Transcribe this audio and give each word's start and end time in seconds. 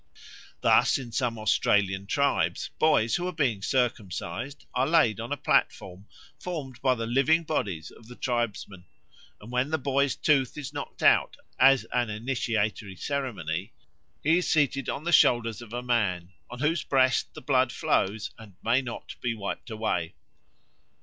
Thus 0.61 0.97
in 0.97 1.11
some 1.11 1.37
Australian 1.37 2.07
tribes 2.07 2.71
boys 2.79 3.17
who 3.17 3.27
are 3.27 3.31
being 3.31 3.61
circumcised 3.61 4.65
are 4.73 4.87
laid 4.87 5.19
on 5.19 5.31
a 5.31 5.37
platform, 5.37 6.07
formed 6.39 6.81
by 6.81 6.95
the 6.95 7.05
living 7.05 7.43
bodies 7.43 7.91
of 7.91 8.07
the 8.07 8.15
tribesmen; 8.15 8.85
and 9.39 9.51
when 9.51 9.71
a 9.71 9.77
boy's 9.77 10.15
tooth 10.15 10.57
is 10.57 10.73
knocked 10.73 11.03
out 11.03 11.37
as 11.59 11.83
an 11.93 12.09
initiatory 12.09 12.95
ceremony, 12.95 13.73
he 14.23 14.39
is 14.39 14.49
seated 14.49 14.89
on 14.89 15.03
the 15.03 15.13
shoulders 15.13 15.61
of 15.61 15.71
a 15.71 15.83
man, 15.83 16.33
on 16.49 16.61
whose 16.61 16.81
breast 16.83 17.35
the 17.35 17.39
blood 17.43 17.71
flows 17.71 18.31
and 18.39 18.55
may 18.63 18.81
not 18.81 19.15
be 19.21 19.35
wiped 19.35 19.69
away. 19.69 20.15